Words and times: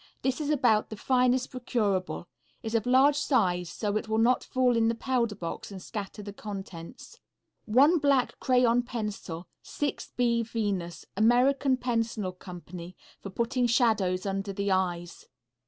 This 0.23 0.41
is 0.41 0.49
about 0.49 0.89
the 0.89 0.95
finest 0.97 1.51
procurable; 1.51 2.25
is 2.63 2.73
of 2.73 2.87
large 2.87 3.17
size, 3.17 3.69
so 3.69 3.97
it 3.97 4.09
will 4.09 4.17
not 4.17 4.43
fall 4.43 4.75
in 4.75 4.87
the 4.87 4.95
powder 4.95 5.35
box 5.35 5.71
and 5.71 5.79
scatter 5.79 6.23
the 6.23 6.33
contents. 6.33 7.19
One 7.65 7.99
Black 7.99 8.39
Crayon 8.39 8.81
Pencil. 8.81 9.47
6B 9.63 10.47
Venus, 10.47 11.05
American 11.15 11.77
Pencil 11.77 12.31
Co. 12.31 12.61
For 13.19 13.29
putting 13.29 13.67
shadows 13.67 14.25
under 14.25 14.51
the 14.51 14.71
eyes. 14.71 15.27